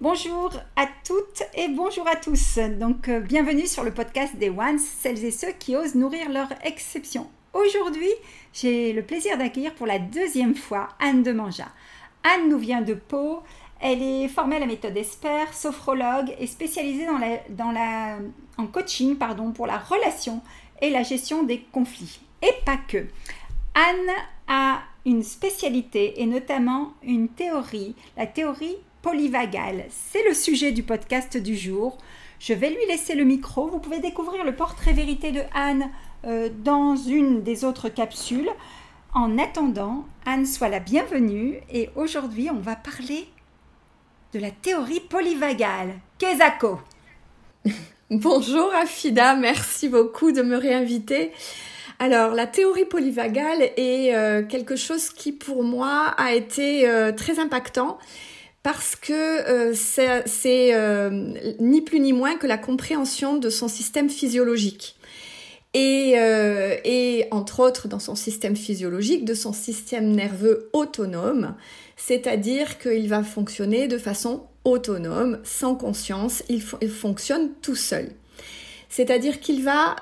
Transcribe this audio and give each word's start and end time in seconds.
Bonjour 0.00 0.50
à 0.74 0.86
toutes 1.04 1.44
et 1.54 1.68
bonjour 1.68 2.06
à 2.08 2.16
tous. 2.16 2.58
Donc 2.80 3.08
euh, 3.08 3.20
bienvenue 3.20 3.64
sur 3.64 3.84
le 3.84 3.94
podcast 3.94 4.34
des 4.34 4.50
Ones, 4.50 4.80
celles 4.80 5.24
et 5.24 5.30
ceux 5.30 5.52
qui 5.52 5.76
osent 5.76 5.94
nourrir 5.94 6.30
leur 6.30 6.48
exception. 6.64 7.30
Aujourd'hui, 7.52 8.10
j'ai 8.52 8.92
le 8.92 9.04
plaisir 9.04 9.38
d'accueillir 9.38 9.72
pour 9.72 9.86
la 9.86 10.00
deuxième 10.00 10.56
fois 10.56 10.88
Anne 10.98 11.22
de 11.22 11.30
Manja. 11.30 11.68
Anne 12.24 12.48
nous 12.48 12.58
vient 12.58 12.82
de 12.82 12.94
Pau. 12.94 13.44
Elle 13.80 14.02
est 14.02 14.26
formée 14.26 14.56
à 14.56 14.58
la 14.58 14.66
méthode 14.66 14.96
ESPER, 14.96 15.52
sophrologue 15.52 16.34
et 16.40 16.48
spécialisée 16.48 17.06
en 17.08 18.66
coaching 18.66 19.16
pardon, 19.16 19.52
pour 19.52 19.68
la 19.68 19.78
relation 19.78 20.42
et 20.82 20.90
la 20.90 21.04
gestion 21.04 21.44
des 21.44 21.60
conflits. 21.70 22.18
Et 22.42 22.52
pas 22.66 22.78
que. 22.88 23.06
Anne 23.76 24.14
a 24.48 24.80
une 25.06 25.22
spécialité 25.22 26.20
et 26.20 26.26
notamment 26.26 26.94
une 27.04 27.28
théorie, 27.28 27.94
la 28.16 28.26
théorie 28.26 28.76
polyvagale. 29.04 29.84
C'est 29.90 30.26
le 30.26 30.32
sujet 30.32 30.72
du 30.72 30.82
podcast 30.82 31.36
du 31.36 31.54
jour. 31.54 31.98
Je 32.40 32.54
vais 32.54 32.70
lui 32.70 32.86
laisser 32.88 33.14
le 33.14 33.24
micro. 33.24 33.68
Vous 33.68 33.78
pouvez 33.78 33.98
découvrir 33.98 34.44
le 34.44 34.56
portrait 34.56 34.94
vérité 34.94 35.30
de 35.30 35.42
Anne 35.54 35.90
euh, 36.24 36.48
dans 36.64 36.96
une 36.96 37.42
des 37.42 37.66
autres 37.66 37.90
capsules. 37.90 38.48
En 39.12 39.36
attendant, 39.38 40.06
Anne 40.24 40.46
soit 40.46 40.70
la 40.70 40.80
bienvenue 40.80 41.60
et 41.70 41.90
aujourd'hui 41.96 42.48
on 42.50 42.58
va 42.58 42.76
parler 42.76 43.28
de 44.32 44.38
la 44.38 44.50
théorie 44.50 45.00
polyvagale. 45.00 45.96
Kezako 46.16 46.80
Bonjour 48.10 48.72
Afida, 48.74 49.36
merci 49.36 49.90
beaucoup 49.90 50.32
de 50.32 50.40
me 50.40 50.56
réinviter. 50.56 51.30
Alors, 51.98 52.34
la 52.34 52.46
théorie 52.46 52.86
polyvagale 52.86 53.70
est 53.76 54.14
euh, 54.14 54.44
quelque 54.44 54.76
chose 54.76 55.10
qui 55.10 55.32
pour 55.32 55.62
moi 55.62 56.14
a 56.16 56.32
été 56.32 56.88
euh, 56.88 57.12
très 57.12 57.38
impactant 57.38 57.98
parce 58.64 58.96
que 58.96 59.12
euh, 59.12 59.74
c'est 59.74 60.74
euh, 60.74 61.10
ni 61.60 61.82
plus 61.82 62.00
ni 62.00 62.14
moins 62.14 62.36
que 62.36 62.46
la 62.46 62.56
compréhension 62.56 63.36
de 63.36 63.50
son 63.50 63.68
système 63.68 64.08
physiologique. 64.08 64.96
Et, 65.74 66.14
euh, 66.16 66.76
et, 66.84 67.26
entre 67.30 67.60
autres 67.60 67.88
dans 67.88 67.98
son 67.98 68.14
système 68.14 68.56
physiologique, 68.56 69.26
de 69.26 69.34
son 69.34 69.52
système 69.52 70.10
nerveux 70.12 70.70
autonome, 70.72 71.54
c'est-à-dire 71.96 72.78
qu'il 72.78 73.06
va 73.08 73.22
fonctionner 73.22 73.86
de 73.86 73.98
façon 73.98 74.44
autonome, 74.64 75.40
sans 75.44 75.74
conscience, 75.74 76.42
il 76.48 76.62
fonctionne 76.62 77.50
tout 77.60 77.74
seul. 77.74 78.08
C'est-à-dire 78.88 79.40
qu'il 79.40 79.62
va 79.62 79.96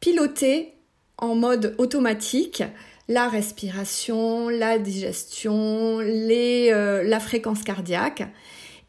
piloter 0.00 0.72
en 1.18 1.34
mode 1.36 1.74
automatique 1.78 2.64
la 3.08 3.28
respiration, 3.28 4.48
la 4.48 4.78
digestion, 4.78 6.00
les, 6.00 6.70
euh, 6.72 7.02
la 7.04 7.20
fréquence 7.20 7.62
cardiaque. 7.62 8.24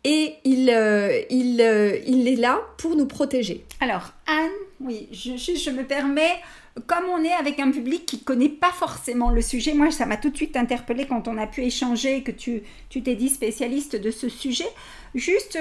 Et 0.04 0.36
il, 0.44 0.70
euh, 0.70 1.22
il, 1.30 1.62
euh, 1.62 1.98
il, 2.06 2.28
est 2.28 2.36
là 2.36 2.62
pour 2.78 2.96
nous 2.96 3.08
protéger. 3.08 3.66
Alors, 3.80 4.14
Anne, 4.26 4.50
oui, 4.80 5.10
je, 5.12 5.36
je, 5.36 5.70
me 5.70 5.84
permets, 5.84 6.36
comme 6.86 7.06
on 7.10 7.24
est 7.24 7.34
avec 7.34 7.60
un 7.60 7.72
public 7.72 8.06
qui 8.06 8.18
ne 8.18 8.22
connaît 8.22 8.50
pas 8.50 8.72
forcément 8.72 9.30
le 9.30 9.42
sujet, 9.42 9.74
moi, 9.74 9.92
ça 9.92 10.06
m'a 10.06 10.18
tout 10.18 10.30
de 10.30 10.38
suite 10.38 10.56
interpellé 10.56 11.06
quand 11.08 11.28
on 11.28 11.38
a 11.38 11.46
pu 11.46 11.64
échanger, 11.64 12.24
que 12.24 12.32
tu 12.32 12.64
t'es 12.90 13.16
dit 13.16 13.30
spécialiste 13.30 13.96
de 13.96 14.12
ce 14.12 14.30
sujet, 14.30 14.70
juste 15.14 15.60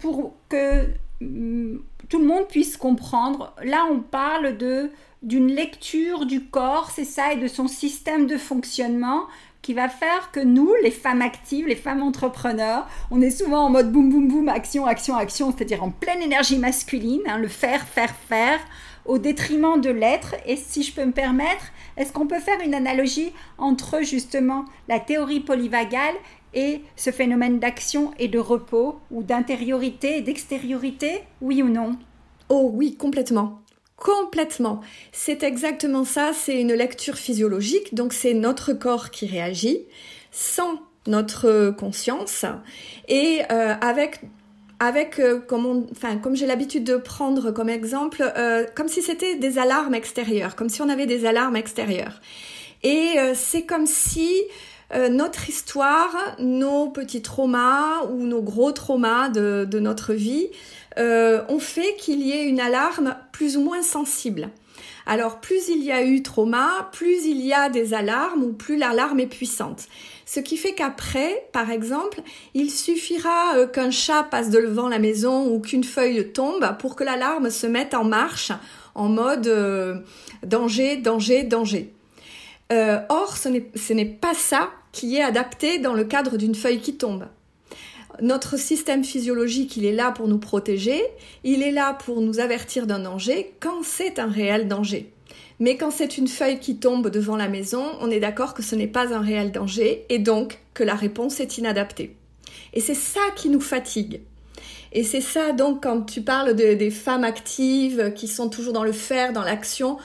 pour 0.00 0.34
que 0.48 0.86
mm, 1.20 1.78
tout 2.08 2.18
le 2.18 2.26
monde 2.26 2.46
puisse 2.46 2.76
comprendre. 2.76 3.54
Là, 3.64 3.86
on 3.90 4.00
parle 4.00 4.56
de 4.58 4.90
d'une 5.22 5.48
lecture 5.48 6.26
du 6.26 6.44
corps, 6.44 6.90
c'est 6.90 7.04
ça, 7.04 7.32
et 7.32 7.36
de 7.36 7.48
son 7.48 7.68
système 7.68 8.26
de 8.26 8.36
fonctionnement 8.36 9.24
qui 9.62 9.74
va 9.74 9.88
faire 9.88 10.32
que 10.32 10.40
nous, 10.40 10.74
les 10.82 10.90
femmes 10.90 11.22
actives, 11.22 11.68
les 11.68 11.76
femmes 11.76 12.02
entrepreneurs, 12.02 12.88
on 13.12 13.20
est 13.20 13.30
souvent 13.30 13.66
en 13.66 13.70
mode 13.70 13.92
boum 13.92 14.10
boum 14.10 14.26
boum, 14.26 14.48
action, 14.48 14.86
action, 14.86 15.14
action, 15.16 15.52
c'est-à-dire 15.52 15.84
en 15.84 15.90
pleine 15.90 16.20
énergie 16.20 16.58
masculine, 16.58 17.22
hein, 17.26 17.38
le 17.38 17.46
faire, 17.46 17.86
faire, 17.86 18.14
faire, 18.28 18.58
au 19.04 19.18
détriment 19.18 19.80
de 19.80 19.90
l'être. 19.90 20.34
Et 20.46 20.56
si 20.56 20.82
je 20.82 20.92
peux 20.92 21.04
me 21.04 21.12
permettre, 21.12 21.66
est-ce 21.96 22.12
qu'on 22.12 22.26
peut 22.26 22.40
faire 22.40 22.60
une 22.60 22.74
analogie 22.74 23.32
entre 23.56 24.02
justement 24.02 24.64
la 24.88 24.98
théorie 24.98 25.40
polyvagale 25.40 26.14
et 26.54 26.82
ce 26.96 27.10
phénomène 27.10 27.60
d'action 27.60 28.12
et 28.18 28.28
de 28.28 28.38
repos, 28.38 28.98
ou 29.10 29.22
d'intériorité 29.22 30.18
et 30.18 30.22
d'extériorité, 30.22 31.22
oui 31.40 31.62
ou 31.62 31.68
non? 31.68 31.96
Oh 32.48 32.70
oui, 32.74 32.96
complètement. 32.96 33.61
Complètement. 34.02 34.80
C'est 35.12 35.44
exactement 35.44 36.04
ça, 36.04 36.32
c'est 36.34 36.60
une 36.60 36.72
lecture 36.72 37.14
physiologique, 37.14 37.94
donc 37.94 38.12
c'est 38.12 38.34
notre 38.34 38.72
corps 38.72 39.10
qui 39.10 39.26
réagit 39.26 39.78
sans 40.32 40.80
notre 41.06 41.70
conscience 41.70 42.44
et 43.06 43.42
euh, 43.52 43.74
avec 43.80 44.20
avec 44.80 45.20
euh, 45.20 45.38
comme 45.38 45.86
enfin 45.92 46.16
comme 46.16 46.34
j'ai 46.34 46.46
l'habitude 46.46 46.82
de 46.82 46.96
prendre 46.96 47.52
comme 47.52 47.68
exemple 47.68 48.28
euh, 48.36 48.66
comme 48.74 48.88
si 48.88 49.02
c'était 49.02 49.36
des 49.36 49.58
alarmes 49.58 49.94
extérieures, 49.94 50.56
comme 50.56 50.68
si 50.68 50.82
on 50.82 50.88
avait 50.88 51.06
des 51.06 51.24
alarmes 51.24 51.56
extérieures. 51.56 52.20
Et 52.82 53.14
c'est 53.34 53.62
comme 53.62 53.86
si 53.86 54.28
notre 55.12 55.48
histoire, 55.48 56.34
nos 56.40 56.88
petits 56.90 57.22
traumas 57.22 58.02
ou 58.10 58.26
nos 58.26 58.42
gros 58.42 58.72
traumas 58.72 59.28
de 59.28 59.78
notre 59.78 60.14
vie 60.14 60.48
euh, 60.98 61.42
ont 61.48 61.58
fait 61.58 61.96
qu'il 61.96 62.22
y 62.22 62.32
ait 62.32 62.44
une 62.44 62.60
alarme 62.60 63.16
plus 63.32 63.56
ou 63.56 63.62
moins 63.62 63.82
sensible. 63.82 64.50
Alors 65.06 65.40
plus 65.40 65.68
il 65.68 65.82
y 65.82 65.90
a 65.90 66.02
eu 66.04 66.22
trauma, 66.22 66.88
plus 66.92 67.24
il 67.24 67.40
y 67.40 67.52
a 67.52 67.68
des 67.68 67.92
alarmes 67.94 68.44
ou 68.44 68.52
plus 68.52 68.76
l'alarme 68.76 69.20
est 69.20 69.26
puissante. 69.26 69.88
Ce 70.26 70.38
qui 70.38 70.56
fait 70.56 70.74
qu'après, 70.74 71.48
par 71.52 71.70
exemple, 71.70 72.20
il 72.54 72.70
suffira 72.70 73.56
euh, 73.56 73.66
qu'un 73.66 73.90
chat 73.90 74.22
passe 74.24 74.50
devant 74.50 74.88
la 74.88 74.98
maison 74.98 75.48
ou 75.52 75.60
qu'une 75.60 75.84
feuille 75.84 76.32
tombe 76.32 76.76
pour 76.78 76.94
que 76.94 77.04
l'alarme 77.04 77.50
se 77.50 77.66
mette 77.66 77.94
en 77.94 78.04
marche 78.04 78.52
en 78.94 79.08
mode 79.08 79.46
euh, 79.46 79.96
danger, 80.44 80.96
danger, 80.96 81.42
danger. 81.42 81.92
or, 82.70 83.36
ce 83.36 83.92
n'est 83.92 84.04
pas 84.04 84.34
ça 84.34 84.70
qui 84.92 85.16
est 85.16 85.22
adapté 85.22 85.78
dans 85.78 85.94
le 85.94 86.04
cadre 86.04 86.36
d'une 86.36 86.54
feuille 86.54 86.80
qui 86.80 86.96
tombe 86.96 87.26
notre 88.20 88.58
système 88.58 89.04
physiologique, 89.04 89.76
il 89.76 89.84
est 89.84 89.92
là 89.92 90.12
pour 90.12 90.28
nous 90.28 90.38
protéger, 90.38 91.02
il 91.44 91.62
est 91.62 91.70
là 91.70 91.94
pour 91.94 92.20
nous 92.20 92.40
avertir 92.40 92.86
d'un 92.86 93.00
danger 93.00 93.54
quand 93.60 93.82
c'est 93.82 94.18
un 94.18 94.28
réel 94.28 94.68
danger. 94.68 95.12
Mais 95.58 95.76
quand 95.76 95.90
c'est 95.90 96.18
une 96.18 96.28
feuille 96.28 96.58
qui 96.58 96.76
tombe 96.76 97.08
devant 97.08 97.36
la 97.36 97.48
maison, 97.48 97.84
on 98.00 98.10
est 98.10 98.20
d'accord 98.20 98.54
que 98.54 98.62
ce 98.62 98.74
n'est 98.74 98.86
pas 98.86 99.14
un 99.14 99.20
réel 99.20 99.52
danger 99.52 100.04
et 100.08 100.18
donc 100.18 100.58
que 100.74 100.82
la 100.82 100.94
réponse 100.94 101.40
est 101.40 101.58
inadaptée. 101.58 102.16
Et 102.74 102.80
c'est 102.80 102.94
ça 102.94 103.20
qui 103.36 103.48
nous 103.48 103.60
fatigue. 103.60 104.22
Et 104.92 105.04
c'est 105.04 105.20
ça 105.20 105.52
donc 105.52 105.84
quand 105.84 106.02
tu 106.02 106.20
parles 106.20 106.54
des 106.54 106.90
femmes 106.90 107.24
actives 107.24 108.12
qui 108.14 108.28
sont 108.28 108.48
toujours 108.48 108.72
dans 108.72 108.84
le 108.84 108.92
faire, 108.92 109.32
dans 109.32 109.42
l'action, 109.42 109.98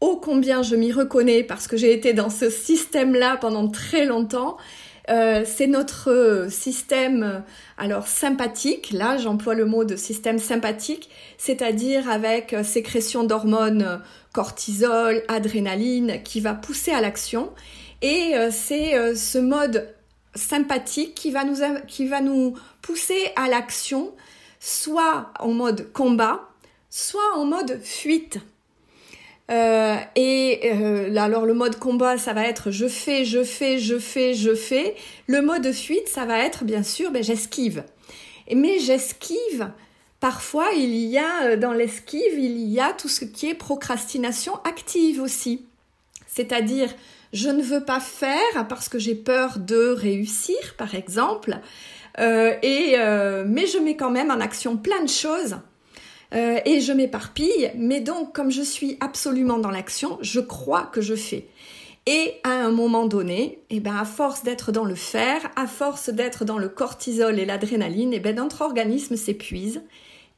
ô 0.00 0.16
combien 0.16 0.62
je 0.62 0.76
m'y 0.76 0.92
reconnais 0.92 1.42
parce 1.44 1.66
que 1.66 1.76
j'ai 1.76 1.92
été 1.92 2.12
dans 2.12 2.30
ce 2.30 2.50
système-là 2.50 3.36
pendant 3.36 3.68
très 3.68 4.04
longtemps 4.04 4.56
euh, 5.10 5.44
c'est 5.44 5.66
notre 5.66 6.46
système 6.48 7.42
alors 7.76 8.06
sympathique, 8.06 8.92
là 8.92 9.16
j'emploie 9.16 9.54
le 9.54 9.64
mot 9.64 9.84
de 9.84 9.96
système 9.96 10.38
sympathique, 10.38 11.10
c'est-à-dire 11.38 12.08
avec 12.08 12.54
sécrétion 12.62 13.24
d'hormones 13.24 14.00
cortisol, 14.32 15.22
adrénaline 15.28 16.22
qui 16.22 16.40
va 16.40 16.54
pousser 16.54 16.92
à 16.92 17.00
l'action 17.00 17.52
et 18.02 18.36
euh, 18.36 18.50
c'est 18.50 18.96
euh, 18.96 19.14
ce 19.14 19.38
mode 19.38 19.94
sympathique 20.34 21.14
qui 21.14 21.30
va 21.30 22.20
nous 22.20 22.56
pousser 22.80 23.30
à 23.36 23.48
l'action 23.48 24.12
soit 24.60 25.32
en 25.38 25.52
mode 25.52 25.92
combat, 25.92 26.48
soit 26.90 27.36
en 27.36 27.44
mode 27.44 27.80
fuite. 27.82 28.38
Euh, 29.50 29.96
et 30.14 30.70
euh, 30.72 31.16
alors 31.16 31.44
le 31.44 31.54
mode 31.54 31.78
combat, 31.78 32.16
ça 32.16 32.32
va 32.32 32.46
être 32.46 32.70
je 32.70 32.86
fais, 32.86 33.24
je 33.24 33.42
fais, 33.42 33.78
je 33.78 33.98
fais, 33.98 34.34
je 34.34 34.54
fais. 34.54 34.94
Le 35.26 35.42
mode 35.42 35.72
fuite, 35.72 36.08
ça 36.08 36.24
va 36.24 36.38
être 36.38 36.64
bien 36.64 36.82
sûr, 36.82 37.10
ben, 37.10 37.22
j'esquive. 37.22 37.84
Mais 38.54 38.78
j'esquive. 38.78 39.70
Parfois, 40.20 40.68
il 40.76 40.94
y 40.94 41.18
a 41.18 41.44
euh, 41.44 41.56
dans 41.56 41.72
l'esquive, 41.72 42.38
il 42.38 42.68
y 42.68 42.80
a 42.80 42.92
tout 42.92 43.08
ce 43.08 43.24
qui 43.24 43.48
est 43.48 43.54
procrastination 43.54 44.54
active 44.64 45.20
aussi. 45.20 45.66
C'est-à-dire, 46.26 46.88
je 47.32 47.48
ne 47.48 47.62
veux 47.62 47.84
pas 47.84 48.00
faire 48.00 48.66
parce 48.68 48.88
que 48.88 48.98
j'ai 48.98 49.14
peur 49.14 49.58
de 49.58 49.88
réussir, 49.88 50.74
par 50.78 50.94
exemple. 50.94 51.58
et 52.18 52.96
mais 53.46 53.66
je 53.66 53.78
mets 53.78 53.96
quand 53.96 54.10
même 54.10 54.30
en 54.30 54.40
action 54.40 54.76
plein 54.76 55.02
de 55.02 55.08
choses 55.08 55.56
euh, 56.34 56.60
et 56.64 56.80
je 56.80 56.92
m'éparpille, 56.92 57.70
mais 57.76 58.00
donc 58.00 58.34
comme 58.34 58.50
je 58.50 58.62
suis 58.62 58.96
absolument 59.00 59.58
dans 59.58 59.70
l'action, 59.70 60.18
je 60.22 60.40
crois 60.40 60.84
que 60.84 61.00
je 61.00 61.14
fais. 61.14 61.46
Et 62.06 62.34
à 62.42 62.50
un 62.50 62.70
moment 62.70 63.06
donné, 63.06 63.60
eh 63.70 63.80
ben 63.80 63.96
à 63.96 64.04
force 64.04 64.42
d'être 64.42 64.72
dans 64.72 64.84
le 64.84 64.94
faire, 64.94 65.50
à 65.56 65.66
force 65.66 66.08
d'être 66.10 66.44
dans 66.44 66.58
le 66.58 66.68
cortisol 66.68 67.38
et 67.38 67.44
l'adrénaline, 67.44 68.12
eh 68.14 68.18
ben 68.18 68.34
notre 68.34 68.62
organisme 68.62 69.14
s'épuise. 69.14 69.82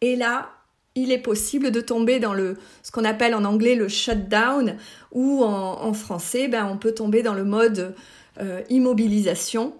Et 0.00 0.16
là, 0.16 0.50
il 0.94 1.10
est 1.10 1.22
possible 1.22 1.70
de 1.70 1.80
tomber 1.80 2.18
dans 2.18 2.34
le 2.34 2.58
ce 2.82 2.90
qu'on 2.90 3.04
appelle 3.04 3.34
en 3.34 3.44
anglais 3.44 3.76
le 3.76 3.88
shutdown, 3.88 4.76
ou 5.12 5.42
en, 5.44 5.92
français, 5.94 6.48
ben 6.48 6.66
on 6.66 6.76
peut 6.76 6.92
tomber 6.92 7.22
dans 7.22 7.34
le 7.34 7.44
mode 7.44 7.94
euh, 8.40 8.62
immobilisation, 8.68 9.74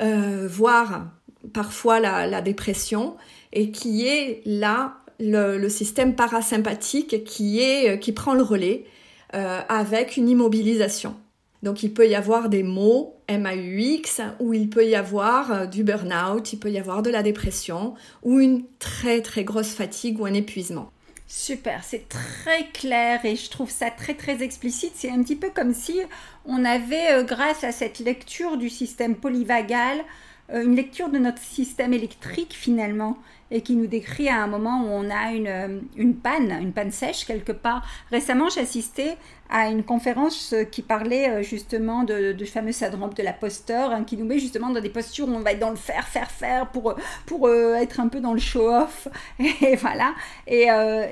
euh, 0.00 0.46
voire 0.48 1.06
parfois 1.52 1.98
la 1.98 2.40
dépression 2.40 3.16
et 3.52 3.70
qui 3.70 4.06
est 4.06 4.42
là 4.44 4.98
le, 5.20 5.68
système 5.68 6.14
parasympathique 6.14 7.24
qui 7.24 7.60
est 7.60 7.90
euh, 7.90 7.96
qui 7.96 8.12
prend 8.12 8.34
le 8.34 8.42
relais 8.42 8.84
euh, 9.34 9.60
avec 9.68 10.16
une 10.16 10.28
immobilisation. 10.28 11.16
Donc 11.62 11.82
il 11.82 11.92
peut 11.92 12.08
y 12.08 12.14
avoir 12.14 12.48
des 12.48 12.62
mots 12.62 13.16
MAUX 13.28 14.22
ou 14.38 14.54
il 14.54 14.70
peut 14.70 14.86
y 14.86 14.94
avoir 14.94 15.52
euh, 15.52 15.66
du 15.66 15.82
burn-out, 15.82 16.52
il 16.52 16.58
peut 16.58 16.70
y 16.70 16.78
avoir 16.78 17.02
de 17.02 17.10
la 17.10 17.22
dépression 17.22 17.94
ou 18.22 18.38
une 18.38 18.64
très 18.78 19.20
très 19.22 19.44
grosse 19.44 19.72
fatigue 19.72 20.20
ou 20.20 20.26
un 20.26 20.34
épuisement. 20.34 20.92
Super, 21.26 21.84
c'est 21.84 22.08
très 22.08 22.68
clair 22.72 23.22
et 23.24 23.36
je 23.36 23.50
trouve 23.50 23.70
ça 23.70 23.90
très 23.90 24.14
très 24.14 24.42
explicite. 24.42 24.92
C'est 24.94 25.10
un 25.10 25.22
petit 25.22 25.36
peu 25.36 25.50
comme 25.50 25.74
si 25.74 26.00
on 26.46 26.64
avait, 26.64 27.22
grâce 27.24 27.64
à 27.64 27.72
cette 27.72 27.98
lecture 27.98 28.56
du 28.56 28.70
système 28.70 29.14
polyvagal, 29.14 29.98
une 30.52 30.74
lecture 30.74 31.10
de 31.10 31.18
notre 31.18 31.42
système 31.42 31.92
électrique 31.92 32.54
finalement 32.54 33.18
et 33.50 33.62
qui 33.62 33.76
nous 33.76 33.86
décrit 33.86 34.28
à 34.28 34.42
un 34.42 34.46
moment 34.46 34.82
où 34.82 34.88
on 34.88 35.10
a 35.10 35.32
une, 35.32 35.46
euh, 35.46 35.80
une 35.96 36.14
panne, 36.14 36.50
une 36.60 36.72
panne 36.72 36.90
sèche 36.90 37.24
quelque 37.24 37.52
part. 37.52 37.82
Récemment, 38.10 38.48
j'ai 38.50 38.60
assisté 38.60 39.14
à 39.48 39.70
une 39.70 39.82
conférence 39.82 40.54
qui 40.70 40.82
parlait 40.82 41.30
euh, 41.30 41.42
justement 41.42 42.04
de, 42.04 42.32
de 42.32 42.44
fameux 42.44 42.72
syndrome 42.72 43.14
de 43.14 43.22
l'imposteur, 43.22 43.90
hein, 43.92 44.04
qui 44.04 44.18
nous 44.18 44.26
met 44.26 44.38
justement 44.38 44.68
dans 44.68 44.80
des 44.80 44.90
postures 44.90 45.28
où 45.28 45.32
on 45.32 45.40
va 45.40 45.52
être 45.52 45.60
dans 45.60 45.70
le 45.70 45.76
faire, 45.76 46.06
faire, 46.06 46.30
faire 46.30 46.66
pour, 46.68 46.94
pour 47.24 47.46
euh, 47.46 47.74
être 47.74 48.00
un 48.00 48.08
peu 48.08 48.20
dans 48.20 48.34
le 48.34 48.40
show-off. 48.40 49.08
Et 49.38 49.76
voilà. 49.76 50.14
Et, 50.46 50.66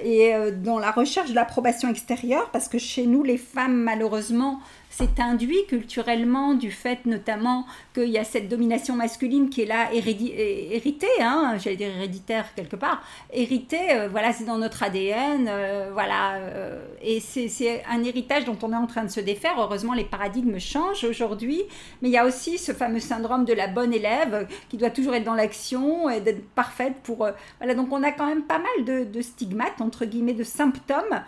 et 0.05 0.35
dans 0.53 0.79
la 0.79 0.91
recherche 0.91 1.31
de 1.31 1.35
l'approbation 1.35 1.89
extérieure, 1.89 2.51
parce 2.51 2.69
que 2.69 2.79
chez 2.79 3.07
nous, 3.07 3.23
les 3.23 3.39
femmes, 3.39 3.77
malheureusement, 3.77 4.61
c'est 4.97 5.21
induit 5.21 5.67
culturellement 5.69 6.55
du 6.55 6.71
fait 6.71 7.05
notamment 7.05 7.67
qu'il 7.95 8.09
y 8.09 8.17
a 8.17 8.25
cette 8.25 8.49
domination 8.49 8.97
masculine 8.97 9.51
qui 9.51 9.63
est 9.63 9.67
là 9.67 9.93
héritée, 9.93 11.07
hein, 11.21 11.57
j'allais 11.59 11.77
dire 11.77 11.89
héréditaire 11.89 12.55
quelque 12.55 12.77
part, 12.77 13.03
héritée, 13.31 13.91
euh, 13.91 14.09
voilà, 14.09 14.33
c'est 14.33 14.45
dans 14.45 14.57
notre 14.57 14.83
ADN, 14.83 15.49
euh, 15.49 15.91
voilà, 15.93 16.37
euh, 16.37 16.83
et 17.03 17.21
c'est 17.21 17.83
un 17.91 18.03
héritage 18.05 18.47
dont 18.47 18.57
on 18.63 18.73
est 18.73 18.77
en 18.77 18.87
train 18.87 19.05
de 19.05 19.11
se 19.11 19.21
défaire. 19.21 19.57
Heureusement, 19.59 19.93
les 19.93 20.05
paradigmes 20.05 20.59
changent 20.59 21.05
aujourd'hui, 21.05 21.63
mais 22.01 22.09
il 22.09 22.13
y 22.13 22.19
a 22.19 22.25
aussi 22.25 22.57
ce 22.57 22.73
fameux 22.73 23.01
syndrome 23.01 23.45
de 23.45 23.53
la 23.53 23.67
bonne 23.67 23.93
élève 23.93 24.49
qui 24.71 24.79
doit 24.79 24.91
toujours 24.91 25.15
être 25.15 25.25
dans 25.25 25.35
l'action 25.35 26.09
et 26.09 26.23
d'être 26.23 26.49
parfaite 26.55 26.95
pour... 27.03 27.29
voilà, 27.59 27.75
donc 27.75 27.93
on 27.93 28.03
a 28.03 28.13
quand 28.13 28.27
même 28.27 28.45
pas 28.45 28.59
mal 28.59 28.85
de, 28.87 29.05
de 29.05 29.21
stigmates, 29.21 29.81
entre 29.81 30.07
guillemets, 30.07 30.33
de 30.33 30.45
symptômes 30.45 31.23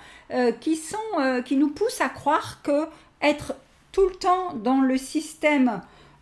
qui, 0.60 0.76
sont, 0.76 1.42
qui 1.44 1.56
nous 1.56 1.68
poussent 1.68 2.00
à 2.00 2.08
croire 2.08 2.60
que 2.62 2.86
être 3.22 3.54
tout 3.92 4.06
le 4.08 4.14
temps 4.14 4.54
dans 4.54 4.80
le 4.80 4.96
système 4.96 5.80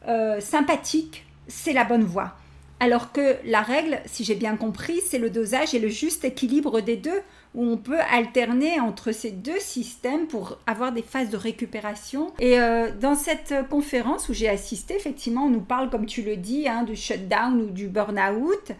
euh, 0.08 0.40
sympathique, 0.40 1.26
c'est 1.48 1.72
la 1.72 1.84
bonne 1.84 2.04
voie. 2.04 2.34
Alors 2.78 3.10
que 3.12 3.36
la 3.44 3.62
règle, 3.62 4.00
si 4.04 4.22
j'ai 4.22 4.34
bien 4.34 4.56
compris, 4.56 5.00
c'est 5.06 5.18
le 5.18 5.30
dosage 5.30 5.74
et 5.74 5.78
le 5.78 5.88
juste 5.88 6.24
équilibre 6.24 6.80
des 6.80 6.96
deux, 6.96 7.22
où 7.54 7.64
on 7.64 7.78
peut 7.78 8.00
alterner 8.10 8.78
entre 8.80 9.12
ces 9.12 9.30
deux 9.30 9.58
systèmes 9.58 10.26
pour 10.26 10.58
avoir 10.66 10.92
des 10.92 11.00
phases 11.00 11.30
de 11.30 11.38
récupération. 11.38 12.32
Et 12.38 12.60
euh, 12.60 12.90
dans 13.00 13.14
cette 13.14 13.54
conférence 13.70 14.28
où 14.28 14.34
j'ai 14.34 14.48
assisté, 14.48 14.94
effectivement, 14.94 15.46
on 15.46 15.50
nous 15.50 15.62
parle, 15.62 15.88
comme 15.88 16.04
tu 16.04 16.20
le 16.20 16.36
dis, 16.36 16.68
hein, 16.68 16.82
du 16.82 16.94
shutdown 16.94 17.62
ou 17.62 17.70
du 17.70 17.88
burn-out. 17.88 18.72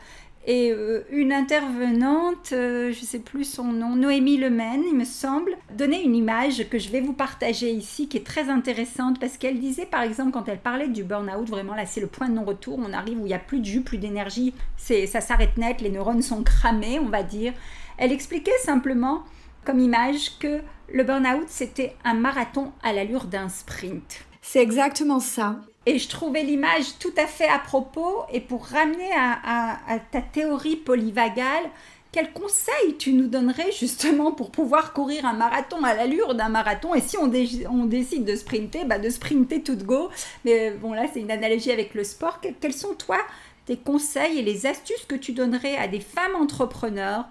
Et 0.48 0.70
euh, 0.70 1.02
une 1.10 1.32
intervenante, 1.32 2.52
euh, 2.52 2.92
je 2.92 3.00
ne 3.00 3.04
sais 3.04 3.18
plus 3.18 3.44
son 3.44 3.64
nom, 3.64 3.96
Noémie 3.96 4.36
Lemaine, 4.36 4.82
il 4.88 4.96
me 4.96 5.04
semble, 5.04 5.56
donnait 5.76 6.04
une 6.04 6.14
image 6.14 6.68
que 6.68 6.78
je 6.78 6.88
vais 6.88 7.00
vous 7.00 7.12
partager 7.12 7.70
ici, 7.70 8.08
qui 8.08 8.16
est 8.16 8.24
très 8.24 8.48
intéressante, 8.48 9.18
parce 9.18 9.38
qu'elle 9.38 9.58
disait, 9.58 9.86
par 9.86 10.02
exemple, 10.02 10.30
quand 10.30 10.48
elle 10.48 10.60
parlait 10.60 10.86
du 10.86 11.02
burn-out, 11.02 11.48
vraiment 11.48 11.74
là, 11.74 11.84
c'est 11.84 12.00
le 12.00 12.06
point 12.06 12.28
de 12.28 12.34
non-retour, 12.34 12.78
on 12.78 12.92
arrive 12.92 13.18
où 13.18 13.26
il 13.26 13.30
n'y 13.30 13.34
a 13.34 13.40
plus 13.40 13.58
de 13.58 13.64
jus, 13.64 13.80
plus 13.80 13.98
d'énergie, 13.98 14.54
ça 14.76 15.20
s'arrête 15.20 15.56
net, 15.56 15.80
les 15.80 15.90
neurones 15.90 16.22
sont 16.22 16.44
cramés, 16.44 17.00
on 17.00 17.08
va 17.08 17.24
dire. 17.24 17.52
Elle 17.98 18.12
expliquait 18.12 18.52
simplement, 18.62 19.24
comme 19.64 19.80
image, 19.80 20.38
que 20.38 20.60
le 20.92 21.02
burn-out, 21.02 21.48
c'était 21.48 21.96
un 22.04 22.14
marathon 22.14 22.70
à 22.84 22.92
l'allure 22.92 23.24
d'un 23.24 23.48
sprint. 23.48 24.24
C'est 24.42 24.62
exactement 24.62 25.18
ça. 25.18 25.56
Et 25.86 25.98
je 26.00 26.08
trouvais 26.08 26.42
l'image 26.42 26.98
tout 26.98 27.14
à 27.16 27.26
fait 27.26 27.48
à 27.48 27.60
propos. 27.60 28.24
Et 28.32 28.40
pour 28.40 28.66
ramener 28.66 29.10
à, 29.14 29.98
ta 30.10 30.20
théorie 30.20 30.76
polyvagale, 30.76 31.70
quels 32.10 32.32
conseils 32.32 32.96
tu 32.98 33.12
nous 33.12 33.28
donnerais 33.28 33.70
justement 33.78 34.32
pour 34.32 34.50
pouvoir 34.50 34.92
courir 34.92 35.26
un 35.26 35.34
marathon 35.34 35.84
à 35.84 35.94
l'allure 35.94 36.34
d'un 36.34 36.48
marathon? 36.48 36.94
Et 36.94 37.00
si 37.00 37.16
on, 37.16 37.28
décide 37.28 38.24
de 38.24 38.34
sprinter, 38.34 38.84
bah 38.84 38.98
de 38.98 39.08
sprinter 39.10 39.62
tout 39.62 39.76
go. 39.76 40.08
Mais 40.44 40.72
bon, 40.72 40.92
là, 40.92 41.06
c'est 41.12 41.20
une 41.20 41.30
analogie 41.30 41.70
avec 41.70 41.94
le 41.94 42.02
sport. 42.02 42.40
Quels 42.60 42.74
sont, 42.74 42.94
toi, 42.94 43.18
tes 43.66 43.76
conseils 43.76 44.38
et 44.38 44.42
les 44.42 44.66
astuces 44.66 45.04
que 45.06 45.14
tu 45.14 45.32
donnerais 45.32 45.76
à 45.76 45.86
des 45.86 46.00
femmes 46.00 46.34
entrepreneurs 46.34 47.26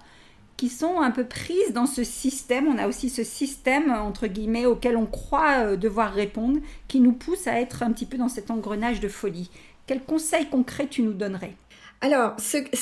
qui 0.66 0.72
sont 0.72 1.00
un 1.00 1.12
peu 1.12 1.26
prises 1.26 1.74
dans 1.74 1.86
ce 1.86 2.04
système. 2.04 2.68
On 2.68 2.80
a 2.80 2.88
aussi 2.88 3.12
ce 3.12 3.24
système, 3.24 3.92
entre 3.92 4.26
guillemets, 4.26 4.66
auquel 4.66 4.98
on 4.98 5.06
croit 5.06 5.60
euh, 5.60 5.76
devoir 5.76 6.12
répondre, 6.12 6.58
qui 6.88 7.02
nous 7.02 7.12
pousse 7.12 7.46
à 7.46 7.62
être 7.62 7.84
un 7.84 7.92
petit 7.92 8.08
peu 8.08 8.18
dans 8.18 8.30
cet 8.30 8.50
engrenage 8.50 9.00
de 9.00 9.08
folie. 9.08 9.52
Quels 9.86 10.02
conseils 10.02 10.48
concrets 10.48 10.88
tu 10.88 11.04
nous 11.04 11.14
donnerais? 11.14 11.54
Alors, 12.02 12.36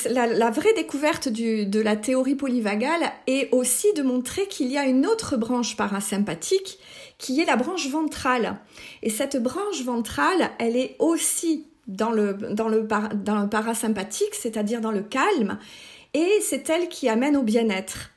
la, 0.08 0.50
vraie 0.50 0.72
découverte 0.72 1.28
de 1.28 1.80
la 1.80 1.96
théorie 1.96 2.36
polyvagale 2.36 3.12
est 3.26 3.52
aussi 3.52 3.92
de 3.94 4.02
montrer 4.02 4.46
qu'il 4.46 4.68
y 4.68 4.78
a 4.78 4.86
une 4.86 5.04
autre 5.04 5.36
branche 5.36 5.76
parasympathique 5.76 6.78
qui 7.18 7.38
est 7.42 7.44
la 7.44 7.56
branche 7.56 7.90
ventrale. 7.90 8.60
Et 9.02 9.10
cette 9.10 9.42
branche 9.42 9.82
ventrale, 9.84 10.52
elle 10.58 10.76
est 10.76 10.96
aussi 11.00 11.66
dans 11.86 12.12
le, 12.12 12.32
dans 12.32 12.68
le 12.68 12.86
parasympathique, 12.86 14.34
c'est-à-dire 14.34 14.80
dans 14.80 14.90
le 14.90 15.02
calme, 15.02 15.58
et 16.14 16.38
c'est 16.40 16.70
elle 16.70 16.88
qui 16.88 17.08
amène 17.08 17.36
au 17.36 17.42
bien-être 17.42 18.10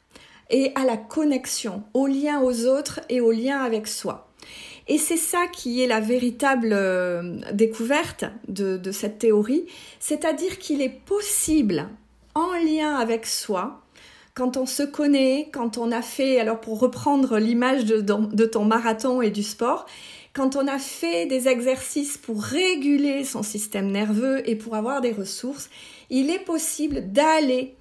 et 0.49 0.71
à 0.75 0.85
la 0.85 0.97
connexion, 0.97 1.83
au 1.93 2.07
lien 2.07 2.41
aux 2.41 2.65
autres 2.65 3.01
et 3.09 3.19
au 3.19 3.31
lien 3.31 3.59
avec 3.59 3.87
soi. 3.87 4.27
Et 4.87 4.97
c'est 4.97 5.17
ça 5.17 5.47
qui 5.51 5.81
est 5.81 5.87
la 5.87 5.99
véritable 5.99 6.69
euh, 6.71 7.39
découverte 7.51 8.23
de, 8.47 8.91
cette 8.91 9.19
théorie, 9.19 9.65
c'est-à-dire 9.99 10.59
qu'il 10.59 10.81
est 10.81 11.01
possible, 11.05 11.89
en 12.35 12.53
lien 12.53 12.95
avec 12.95 13.25
soi, 13.25 13.81
quand 14.33 14.55
on 14.55 14.65
se 14.65 14.83
connaît, 14.83 15.49
quand 15.51 15.77
on 15.77 15.91
a 15.91 16.03
fait, 16.03 16.39
alors 16.39 16.61
pour 16.61 16.79
reprendre 16.79 17.39
l'image 17.39 17.85
de, 17.85 18.45
ton 18.45 18.63
marathon 18.63 19.21
et 19.21 19.31
du 19.31 19.43
sport, 19.43 19.87
quand 20.33 20.55
on 20.55 20.67
a 20.67 20.77
fait 20.77 21.25
des 21.25 21.47
exercices 21.47 22.17
pour 22.17 22.43
réguler 22.43 23.23
son 23.23 23.41
système 23.41 23.91
nerveux 23.91 24.47
et 24.47 24.55
pour 24.55 24.75
avoir 24.75 25.01
des 25.01 25.11
ressources, 25.11 25.69
il 26.11 26.29
est 26.29 26.45
possible 26.45 27.11
d'aller 27.11 27.75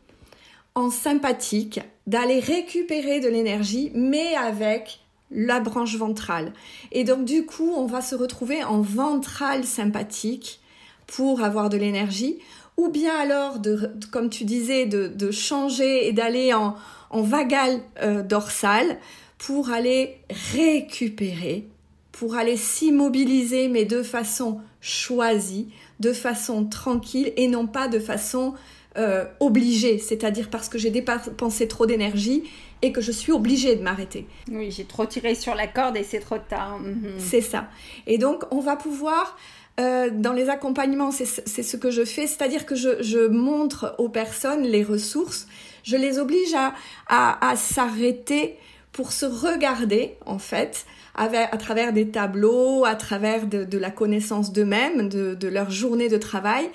en 0.77 0.91
sympathique, 0.91 1.81
d'aller 2.07 2.39
récupérer 2.39 3.19
de 3.19 3.29
l'énergie, 3.29 3.91
mais 3.95 4.37
avec 4.37 5.01
la 5.33 5.59
branche 5.59 5.97
ventrale. 5.97 6.53
Et 6.93 7.03
donc 7.03 7.25
du 7.25 7.45
coup, 7.45 7.73
on 7.77 7.87
va 7.87 8.03
se 8.03 8.15
retrouver 8.15 8.63
en 8.63 8.83
ventral 8.83 9.65
sympathique 9.65 10.61
pour 11.09 11.43
avoir 11.43 11.71
de 11.71 11.77
l'énergie, 11.77 12.39
ou 12.77 12.89
bien 12.89 13.17
alors, 13.17 13.59
de, 13.59 13.91
comme 14.13 14.29
tu 14.29 14.45
disais, 14.45 14.87
de, 14.87 15.31
changer 15.31 16.07
et 16.07 16.13
d'aller 16.13 16.53
en, 16.53 16.77
vagal 17.11 17.81
euh, 18.03 18.23
dorsal 18.23 18.99
pour 19.39 19.71
aller 19.71 20.19
récupérer, 20.53 21.67
pour 22.13 22.37
aller 22.37 22.59
s'immobiliser, 22.59 23.69
mais 23.69 23.87
de 23.87 24.03
façon 24.03 24.61
choisie, 24.83 25.69
de 26.01 26.13
façon 26.13 26.67
tranquille 26.67 27.33
et 27.37 27.49
non 27.49 27.67
pas 27.67 27.89
de 27.89 27.99
façon 27.99 28.55
euh, 28.99 29.25
obligée, 29.41 29.99
c'est-à-dire 29.99 30.49
parce 30.51 30.69
que 30.69 30.79
j'ai 30.79 30.91
dépensé 30.91 31.69
trop 31.69 31.87
d'énergie 31.87 32.45
et 32.83 32.93
que 32.93 33.01
je 33.01 33.13
suis 33.13 33.33
obligée 33.33 33.77
de 33.77 33.83
m'arrêter. 33.83 34.27
Oui, 34.51 34.71
j'ai 34.71 34.85
trop 34.85 35.07
tiré 35.07 35.35
sur 35.35 35.55
la 35.55 35.67
corde 35.67 35.97
et 35.97 36.03
c'est 36.03 36.21
trop 36.21 36.39
tard. 36.39 36.79
Mhm. 36.79 37.15
C'est 37.19 37.41
ça. 37.41 37.69
Et 38.07 38.19
donc, 38.19 38.45
on 38.51 38.61
va 38.61 38.77
pouvoir 38.77 39.37
euh, 39.79 40.09
dans 40.11 40.33
les 40.33 40.49
accompagnements, 40.49 41.11
c'est 41.11 41.27
ce 41.27 41.77
que 41.77 41.91
je 41.91 42.05
fais, 42.05 42.27
c'est-à-dire 42.27 42.65
que 42.65 42.75
je, 42.75 43.03
je, 43.03 43.27
montre 43.27 43.95
aux 43.99 44.09
personnes 44.09 44.63
les 44.63 44.83
ressources, 44.83 45.47
je 45.83 45.97
les 45.97 46.19
oblige 46.19 46.55
à, 46.55 46.75
à, 47.09 47.51
à 47.51 47.57
s'arrêter 47.57 48.57
pour 48.93 49.13
se 49.13 49.27
regarder, 49.27 50.17
en 50.25 50.39
fait, 50.39 50.87
à 51.17 51.57
travers 51.57 51.93
des 51.93 52.09
tableaux, 52.09 52.85
à 52.85 52.95
travers 52.95 53.47
de, 53.47 53.79
la 53.79 53.91
connaissance 53.91 54.53
d'eux-mêmes, 54.53 55.09
de, 55.09 55.49
leur 55.49 55.71
journée 55.71 56.09
de 56.09 56.19
travail, 56.19 56.69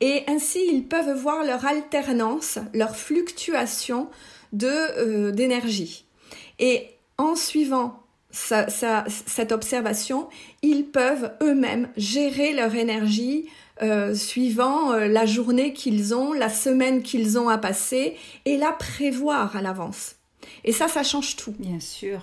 et 0.00 0.24
ainsi 0.26 0.58
ils 0.72 0.84
peuvent 0.84 1.16
voir 1.16 1.44
leur 1.44 1.64
alternance, 1.64 2.58
leur 2.72 2.96
fluctuation 2.96 4.08
euh, 4.62 5.30
d'énergie. 5.30 6.04
Et 6.58 6.88
en 7.18 7.36
suivant 7.36 8.00
cette 8.30 9.52
observation, 9.52 10.28
ils 10.62 10.84
peuvent 10.86 11.32
eux-mêmes 11.40 11.88
gérer 11.96 12.52
leur 12.52 12.74
énergie 12.74 13.46
euh, 13.82 14.14
suivant 14.14 14.92
euh, 14.92 15.06
la 15.06 15.24
journée 15.24 15.72
qu'ils 15.72 16.14
ont, 16.14 16.32
la 16.32 16.48
semaine 16.48 17.02
qu'ils 17.02 17.38
ont 17.38 17.48
à 17.48 17.58
passer 17.58 18.16
et 18.44 18.56
la 18.56 18.72
prévoir 18.72 19.56
à 19.56 19.62
l'avance. 19.62 20.16
Et 20.64 20.72
ça, 20.72 20.88
ça 20.88 21.02
change 21.02 21.36
tout. 21.36 21.54
Bien 21.58 21.80
sûr. 21.80 22.22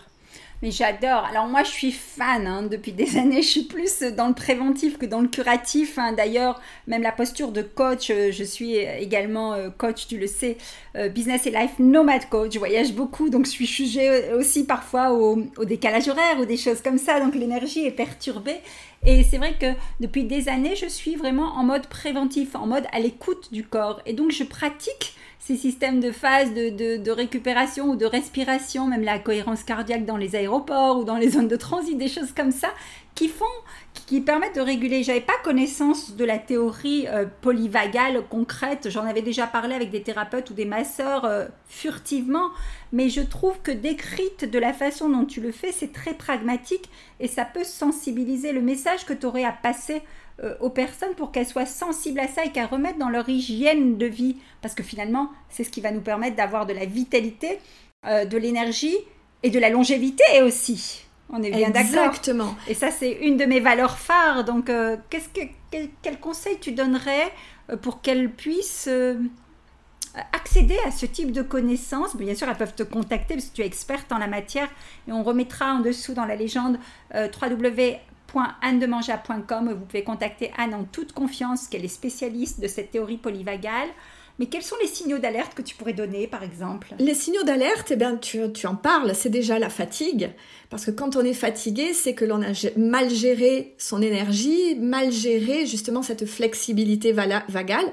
Mais 0.62 0.70
j'adore. 0.70 1.26
Alors 1.26 1.48
moi, 1.48 1.64
je 1.64 1.72
suis 1.72 1.92
fan 1.92 2.46
hein, 2.46 2.64
depuis 2.64 2.92
des 2.92 3.18
années. 3.18 3.42
Je 3.42 3.48
suis 3.48 3.64
plus 3.64 4.02
dans 4.02 4.28
le 4.28 4.34
préventif 4.34 4.98
que 4.98 5.06
dans 5.06 5.22
le 5.22 5.28
curatif. 5.28 5.98
Hein. 5.98 6.14
D'ailleurs, 6.14 6.62
même 6.88 7.02
la 7.02 7.12
posture 7.12 7.52
de 7.52 7.64
coach, 7.64 8.12
euh, 8.12 8.32
je 8.32 8.44
suis 8.44 8.76
également 8.76 9.54
euh, 9.54 9.70
coach, 9.70 10.08
tu 10.08 10.18
le 10.18 10.28
sais, 10.28 10.58
euh, 10.96 11.10
business 11.10 11.48
et 11.48 11.52
life 11.52 11.80
nomade 11.80 12.30
coach. 12.30 12.54
Je 12.54 12.60
voyage 12.60 12.94
beaucoup, 12.94 13.30
donc 13.30 13.46
je 13.46 13.52
suis 13.52 13.66
jugée 13.66 14.34
aussi 14.34 14.66
parfois 14.66 15.14
au, 15.14 15.44
au 15.58 15.66
décalage 15.66 16.08
horaire 16.08 16.40
ou 16.40 16.46
des 16.46 16.58
choses 16.58 16.82
comme 16.82 17.00
ça. 17.00 17.20
Donc 17.20 17.34
l'énergie 17.34 17.86
est 17.86 17.92
perturbée. 17.92 18.60
Et 19.04 19.24
c'est 19.24 19.38
vrai 19.38 19.56
que 19.60 19.66
depuis 20.00 20.26
des 20.26 20.48
années, 20.48 20.76
je 20.76 20.86
suis 20.86 21.16
vraiment 21.16 21.56
en 21.56 21.64
mode 21.64 21.88
préventif, 21.88 22.56
en 22.56 22.68
mode 22.68 22.86
à 22.92 23.00
l'écoute 23.00 23.52
du 23.52 23.64
corps. 23.64 24.00
Et 24.06 24.14
donc 24.14 24.32
je 24.32 24.44
pratique 24.44 25.16
ces 25.42 25.58
systèmes 25.58 26.00
de 26.00 26.12
phase 26.12 26.54
de, 26.54 26.98
de, 26.98 27.12
récupération 27.12 27.90
ou 27.90 27.96
de 27.96 28.06
respiration, 28.06 28.86
même 28.86 29.02
la 29.02 29.18
cohérence 29.18 29.64
cardiaque 29.64 30.06
dans 30.06 30.16
les 30.16 30.36
aéroports 30.36 31.00
ou 31.00 31.04
dans 31.04 31.18
les 31.18 31.32
zones 31.32 31.48
de 31.48 31.56
transit, 31.56 31.98
des 31.98 32.08
choses 32.08 32.32
comme 32.32 32.52
ça, 32.52 32.68
qui 33.16 33.28
font, 33.28 33.46
qui, 34.06 34.22
permettent 34.22 34.56
de 34.56 34.62
réguler. 34.62 35.02
J'avais 35.02 35.20
pas 35.20 35.34
connaissance 35.44 36.16
de 36.16 36.24
la 36.26 36.38
théorie 36.38 37.08
euh, 37.08 37.26
polyvagale 37.42 38.24
concrète. 38.30 38.92
J'en 38.92 39.04
avais 39.04 39.24
déjà 39.24 39.48
parlé 39.48 39.74
avec 39.74 39.90
des 39.90 40.04
thérapeutes 40.04 40.52
ou 40.52 40.54
des 40.54 40.66
masseurs 40.66 41.26
euh, 41.26 41.48
furtivement, 41.68 42.52
mais 42.94 43.10
je 43.10 43.22
trouve 43.22 43.60
que 43.64 43.72
décrite 43.72 44.46
de 44.46 44.60
la 44.60 44.74
façon 44.74 45.10
dont 45.10 45.26
tu 45.26 45.42
le 45.42 45.52
fais, 45.52 45.72
c'est 45.72 45.92
très 45.92 46.14
pragmatique 46.14 46.88
et 47.20 47.28
ça 47.28 47.46
peut 47.46 47.64
sensibiliser 47.64 48.52
le 48.52 48.62
message 48.62 49.08
que 49.08 49.14
tu 49.14 49.26
aurais 49.26 49.44
à 49.44 49.52
passer 49.52 50.04
euh, 50.44 50.56
aux 50.60 50.72
personnes 50.72 51.14
pour 51.16 51.32
qu'elles 51.32 51.46
soient 51.46 51.68
sensibles 51.68 52.20
à 52.20 52.28
ça 52.28 52.44
et 52.44 52.52
qu'elles 52.52 52.66
remettent 52.66 52.98
dans 52.98 53.10
leur 53.10 53.30
hygiène 53.30 54.00
de 54.00 54.08
vie. 54.08 54.38
Parce 54.64 54.74
que 54.74 54.82
finalement, 54.82 55.30
c'est 55.50 55.64
ce 55.64 55.70
qui 55.70 55.82
va 55.82 55.92
nous 55.92 56.02
permettre 56.02 56.36
d'avoir 56.36 56.66
de 56.66 56.74
la 56.74 56.86
vitalité, 56.86 57.60
euh, 58.08 58.26
de 58.26 58.38
l'énergie 58.38 58.98
et 59.44 59.52
de 59.52 59.60
la 59.60 59.70
longévité 59.70 60.24
aussi. 60.42 61.06
On 61.30 61.44
est 61.44 61.52
bien 61.52 61.70
d'accord. 61.70 62.06
Exactement. 62.06 62.56
Et 62.68 62.74
ça, 62.74 62.90
c'est 62.90 63.12
une 63.12 63.38
de 63.38 63.46
mes 63.46 63.60
valeurs 63.60 64.00
phares. 64.00 64.44
Donc, 64.44 64.72
euh, 64.72 64.98
qu'est-ce 65.12 65.30
que, 65.30 65.48
quel, 66.02 66.20
conseil 66.20 66.58
tu 66.60 66.72
donnerais 66.72 67.32
pour 67.84 68.02
qu'elles 68.02 68.32
puissent 68.32 68.90
accéder 70.34 70.78
à 70.88 70.92
ce 70.92 71.06
type 71.06 71.32
de 71.32 71.44
connaissances? 71.44 72.16
Bien 72.16 72.34
sûr, 72.34 72.50
elles 72.50 72.58
peuvent 72.58 72.74
te 72.74 72.84
contacter 72.84 73.36
parce 73.36 73.46
que 73.46 73.56
tu 73.56 73.62
es 73.62 73.68
experte 73.68 74.12
en 74.12 74.18
la 74.18 74.28
matière. 74.28 74.70
Et 75.08 75.12
on 75.12 75.22
remettra 75.22 75.74
en 75.74 75.82
dessous 75.82 76.16
dans 76.16 76.26
la 76.26 76.36
légende 76.36 76.80
www 78.34 78.42
www.annemanja.com. 78.62 79.74
Vous 79.74 79.86
pouvez 79.86 80.04
contacter 80.04 80.52
Anne 80.58 80.74
en 80.74 80.84
toute 80.84 81.14
confiance, 81.14 81.68
qu'elle 81.68 81.86
est 81.86 81.90
spécialiste 81.90 82.60
de 82.60 82.68
cette 82.68 82.92
théorie 82.92 83.18
polyvagale. 83.18 83.90
Mais 84.40 84.48
quels 84.48 84.64
sont 84.64 84.78
les 84.82 84.88
signaux 84.88 85.20
d'alerte 85.20 85.54
que 85.54 85.62
tu 85.62 85.76
pourrais 85.76 85.94
donner, 85.94 86.26
par 86.26 86.42
exemple? 86.42 86.96
Les 86.98 87.14
signaux 87.14 87.44
d'alerte, 87.44 87.92
eh 87.92 87.96
bien, 87.96 88.16
tu, 88.16 88.40
tu, 88.54 88.66
en 88.66 88.76
parles, 88.76 89.14
c'est 89.14 89.30
déjà 89.30 89.60
la 89.60 89.70
fatigue. 89.70 90.32
Parce 90.72 90.86
que 90.86 90.92
quand 90.92 91.16
on 91.16 91.22
est 91.22 91.34
fatigué, 91.34 91.94
c'est 91.94 92.16
que 92.16 92.26
l'on 92.26 92.42
a 92.42 92.48
mal 92.76 93.10
géré 93.12 93.76
son 93.78 94.02
énergie, 94.02 94.76
mal 94.76 95.12
géré 95.12 95.68
justement 95.68 96.02
cette 96.02 96.26
flexibilité 96.26 97.12
vagale. 97.12 97.86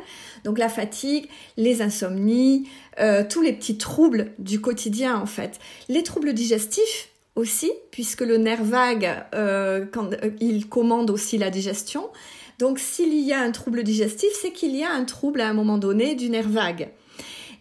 Donc 0.45 0.59
la 0.59 0.71
fatigue, 0.71 1.28
les 1.59 1.83
insomnies, 1.83 2.68
euh, 2.99 3.25
tous 3.28 3.42
les 3.42 3.52
petits 3.52 3.76
troubles 3.76 4.33
du 4.38 4.61
quotidien 4.61 5.21
en 5.21 5.26
fait. 5.26 5.59
Les 5.88 6.04
troubles 6.04 6.33
digestifs, 6.33 7.11
aussi, 7.38 7.71
puisque 7.90 8.23
le 8.23 8.37
nerf 8.37 8.62
vague, 8.62 9.25
euh, 9.35 9.87
euh, 9.97 10.30
il 10.40 10.68
commande 10.68 11.11
aussi 11.11 11.38
la 11.38 11.50
digestion. 11.50 12.09
Donc 12.59 12.78
s'il 12.78 13.14
y 13.14 13.33
a 13.33 13.40
un 13.40 13.52
trouble 13.52 13.85
digestif, 13.85 14.30
c'est 14.40 14.50
qu'il 14.50 14.76
y 14.76 14.83
a 14.83 14.90
un 14.90 15.04
trouble 15.04 15.40
à 15.40 15.49
un 15.49 15.52
moment 15.52 15.78
donné 15.78 16.16
du 16.16 16.28
nerf 16.28 16.49
vague. 16.49 16.88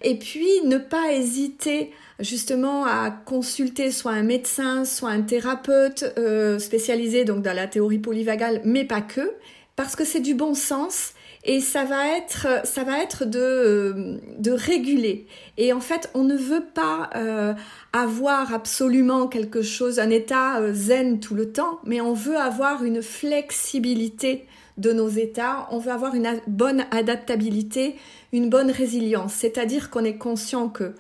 Et 0.02 0.18
puis 0.18 0.48
ne 0.66 0.78
pas 0.78 1.14
hésiter 1.14 1.92
justement 2.20 2.86
à 2.86 3.12
consulter 3.12 3.92
soit 3.92 4.12
un 4.12 4.24
médecin, 4.24 4.86
soit 4.86 5.10
un 5.10 5.22
thérapeute 5.22 6.06
euh, 6.18 6.58
spécialisé 6.58 7.26
donc 7.26 7.44
dans 7.44 7.56
la 7.56 7.68
théorie 7.68 8.00
polyvagale, 8.00 8.62
mais 8.64 8.86
pas 8.86 9.02
que, 9.02 9.34
parce 9.76 9.96
que 9.96 10.04
c'est 10.04 10.20
du 10.20 10.34
bon 10.34 10.56
sens 10.56 11.14
et 11.48 11.62
ça 11.62 11.86
va 11.86 12.16
être 12.18 12.48
ça 12.66 12.84
va 12.84 13.02
être 13.02 13.26
de 13.26 13.40
euh, 13.40 14.18
de 14.38 14.52
réguler. 14.52 15.28
Et 15.58 15.74
en 15.74 15.80
fait 15.80 16.10
on 16.14 16.24
ne 16.24 16.36
veut 16.36 16.66
pas 16.74 17.10
euh, 17.16 17.54
avoir 17.94 18.54
absolument 18.54 19.28
quelque 19.28 19.62
chose 19.62 20.00
un 20.00 20.10
état 20.10 20.60
euh, 20.60 20.74
zen 20.74 21.20
tout 21.20 21.36
le 21.36 21.52
temps 21.52 21.80
mais 21.86 22.02
on 22.02 22.14
veut 22.14 22.38
avoir 22.38 22.84
une 22.84 23.02
flexibilité 23.02 24.46
de 24.78 24.92
nos 24.94 25.10
états. 25.10 25.68
On 25.72 25.80
veut 25.80 25.92
avoir 25.92 26.14
une 26.14 26.40
bonne 26.48 26.86
adaptabilité 26.92 27.96
une 28.34 28.50
bonne 28.50 28.72
résilience. 28.72 29.34
C'est-à-dire 29.34 29.90
qu'on 29.90 30.04
est 30.04 30.18
conscient 30.18 30.70
que 30.70 30.94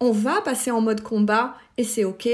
on 0.00 0.10
va 0.10 0.40
passer 0.42 0.70
en 0.70 0.80
mode 0.80 1.02
combat 1.02 1.54
et 1.78 1.84
c'est 1.84 2.04
ok 2.04 2.28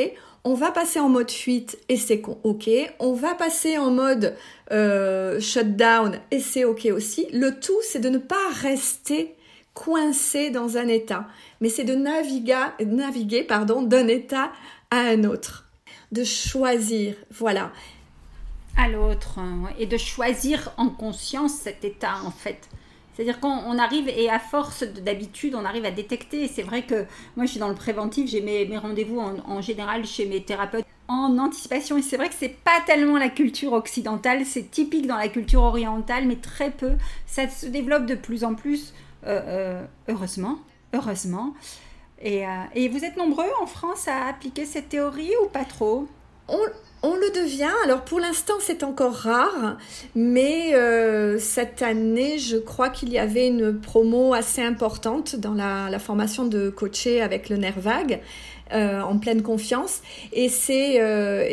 on 0.45 0.55
va 0.55 0.71
passer 0.71 1.01
en 1.01 1.09
mode 1.09 1.31
fuite 1.31 1.79
et 1.89 1.97
c'est 1.97 2.23
ok. 2.45 2.71
On 2.99 3.13
va 3.13 3.35
passer 3.35 3.79
en 3.79 3.91
mode 3.91 4.37
euh, 4.73 5.39
shutdown 5.41 6.19
et 6.31 6.41
c'est 6.41 6.65
ok 6.65 6.89
aussi. 6.93 7.27
Le 7.33 7.59
tout, 7.61 7.79
c'est 7.83 8.01
de 8.01 8.09
ne 8.09 8.19
pas 8.19 8.49
rester 8.63 9.35
coincé 9.75 10.51
dans 10.51 10.77
un 10.77 10.89
état, 10.89 11.27
mais 11.61 11.69
c'est 11.69 11.85
de 11.85 11.95
naviguer, 11.95 12.67
naviguer 12.85 13.45
pardon, 13.45 13.83
d'un 13.83 14.09
état 14.09 14.53
à 14.91 14.99
un 14.99 15.25
autre, 15.25 15.71
de 16.13 16.25
choisir, 16.25 17.15
voilà. 17.31 17.73
À 18.77 18.89
l'autre, 18.89 19.39
hein, 19.39 19.69
et 19.79 19.87
de 19.87 19.97
choisir 19.97 20.73
en 20.77 20.89
conscience 20.89 21.53
cet 21.53 21.85
état 21.85 22.17
en 22.25 22.31
fait. 22.31 22.69
C'est-à-dire 23.21 23.41
qu'on 23.41 23.79
arrive, 23.79 24.09
et 24.09 24.31
à 24.31 24.39
force 24.39 24.83
d'habitude, 24.83 25.55
on 25.55 25.67
arrive 25.67 25.85
à 25.85 25.91
détecter. 25.91 26.49
C'est 26.49 26.63
vrai 26.63 26.87
que 26.87 27.05
moi, 27.37 27.45
je 27.45 27.51
suis 27.51 27.61
dans 27.61 27.69
le 27.69 27.75
préventif, 27.75 28.31
j'ai 28.31 28.41
mes, 28.41 28.79
rendez-vous 28.79 29.21
en, 29.21 29.61
général 29.61 30.07
chez 30.07 30.25
mes 30.25 30.43
thérapeutes 30.43 30.87
en 31.07 31.37
anticipation. 31.37 31.99
Et 31.99 32.03
c'est 32.03 32.17
vrai 32.17 32.31
que 32.31 32.35
c'est 32.35 32.57
pas 32.65 32.81
tellement 32.87 33.19
la 33.19 33.29
culture 33.29 33.75
occidentale, 33.75 34.47
c'est 34.47 34.71
typique 34.71 35.07
dans 35.07 35.19
la 35.19 35.29
culture 35.29 35.61
orientale, 35.61 36.25
mais 36.27 36.37
très 36.37 36.71
peu. 36.71 36.93
Ça 37.27 37.47
se 37.47 37.67
développe 37.67 38.07
de 38.07 38.15
plus 38.15 38.43
en 38.43 38.55
plus, 38.55 38.95
euh, 39.27 39.43
euh, 39.47 39.85
heureusement. 40.09 40.57
Heureusement. 40.95 41.53
Euh, 42.25 42.65
et, 42.75 42.89
vous 42.89 43.05
êtes 43.05 43.19
nombreux 43.19 43.51
en 43.61 43.67
France 43.67 44.09
à 44.09 44.29
appliquer 44.29 44.65
cette 44.65 44.89
théorie 44.89 45.33
ou 45.45 45.49
pas 45.49 45.67
trop? 45.67 46.09
On 47.03 47.15
le 47.15 47.31
devient. 47.31 47.73
Alors 47.85 48.03
pour 48.03 48.21
l'instant, 48.21 48.55
c'est 48.61 48.83
encore 48.83 49.15
rare, 49.15 49.77
mais 50.15 50.75
euh, 50.75 51.39
cette 51.39 51.83
année, 51.83 52.39
je 52.39 52.57
crois 52.57 52.91
qu'il 52.91 53.11
y 53.11 53.19
avait 53.19 53.49
une 53.49 53.79
promo 53.79 54.35
assez 54.35 54.63
importante 54.63 55.37
dans 55.37 55.55
la, 55.55 55.89
la 55.91 55.99
formation 55.99 56.45
de 56.45 56.69
coacher 56.71 57.23
avec 57.23 57.49
le 57.49 57.57
nerf 57.57 57.81
vague. 57.81 58.21
Euh, 58.73 59.01
en 59.01 59.19
pleine 59.19 59.43
confiance. 59.43 60.01
Et 60.33 60.49
c'est 60.49 61.01
euh, 61.01 61.45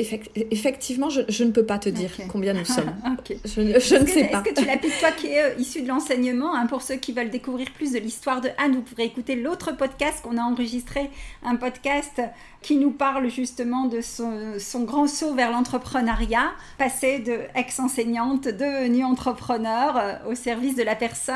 effectivement, 0.51 1.09
je, 1.09 1.43
ne 1.43 1.49
peux 1.49 1.65
pas 1.65 1.79
te 1.79 1.89
dire 1.89 2.11
combien 2.29 2.53
nous 2.53 2.65
sommes. 2.65 2.93
Je, 3.45 3.61
ne 3.61 3.79
sais 4.05 4.25
pas. 4.25 4.43
Est-ce 4.43 4.53
que 4.53 4.61
tu 4.61 4.65
l'appliques 4.65 4.99
toi 4.99 5.11
qui 5.11 5.27
es 5.27 5.41
euh, 5.41 5.55
issu 5.57 5.81
de 5.81 5.87
l'enseignement 5.87 6.53
hein, 6.53 6.67
Pour 6.67 6.83
ceux 6.83 6.95
qui 6.95 7.13
veulent 7.13 7.31
découvrir 7.31 7.71
plus 7.71 7.93
de 7.93 7.97
l'histoire 7.97 8.39
de 8.39 8.49
Anne, 8.59 8.75
vous 8.75 8.81
pourrez 8.81 9.05
écouter 9.05 9.35
l'autre 9.35 9.71
podcast 9.71 10.21
qu'on 10.21 10.37
a 10.37 10.41
enregistré, 10.41 11.09
un 11.43 11.55
podcast 11.55 12.21
qui 12.61 12.75
nous 12.75 12.91
parle 12.91 13.29
justement 13.31 13.85
de 13.85 14.01
son, 14.01 14.83
grand 14.83 15.07
saut 15.07 15.33
vers 15.33 15.51
l'entrepreneuriat, 15.51 16.51
passé 16.77 17.19
de 17.19 17.39
ex-enseignante 17.55 18.47
devenue 18.47 19.03
entrepreneur 19.03 20.19
au 20.29 20.35
service 20.35 20.75
de 20.75 20.83
la 20.83 20.95
personne. 20.95 21.35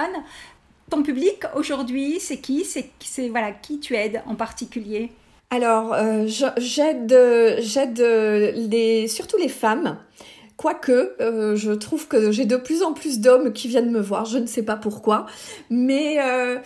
Ton 0.92 1.02
public 1.02 1.44
aujourd'hui, 1.56 2.20
c'est 2.20 2.38
qui? 2.38 2.66
C'est 2.66 3.30
voilà 3.30 3.52
qui 3.52 3.80
tu 3.80 3.96
aides 3.96 4.22
en 4.28 4.36
particulier? 4.36 5.12
Alors, 5.54 5.94
euh, 5.94 6.28
j'aide, 6.58 7.14
j'aide 7.60 8.00
les, 8.00 9.08
surtout 9.10 9.38
les 9.38 9.50
femmes. 9.50 9.98
Quoique, 10.62 11.14
euh, 11.20 11.56
je 11.56 11.72
trouve 11.72 12.08
que 12.08 12.32
j'ai 12.32 12.46
de 12.46 12.56
plus 12.56 12.84
en 12.84 12.94
plus 12.94 13.20
d'hommes 13.20 13.52
qui 13.52 13.68
viennent 13.68 13.90
me 13.90 14.00
voir, 14.00 14.26
je 14.26 14.38
ne 14.38 14.46
sais 14.46 14.62
pas 14.62 14.76
pourquoi. 14.76 15.26
Mais 15.72 16.20
euh, 16.22 16.58